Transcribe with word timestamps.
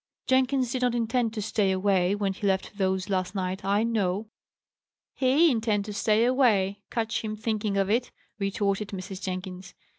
Jenkins 0.25 0.71
did 0.71 0.81
not 0.81 0.95
intend 0.95 1.31
to 1.35 1.43
stay 1.43 1.69
away, 1.71 2.15
when 2.15 2.33
he 2.33 2.47
left 2.47 2.79
those 2.79 3.07
last 3.07 3.35
night, 3.35 3.63
I 3.63 3.83
know." 3.83 4.31
"He 5.13 5.51
intend 5.51 5.85
to 5.85 5.93
stay 5.93 6.25
away! 6.25 6.81
catch 6.89 7.23
him 7.23 7.35
thinking 7.35 7.77
of 7.77 7.87
it," 7.87 8.09
retorted 8.39 8.87
Mrs. 8.87 9.21
Jenkins. 9.21 9.75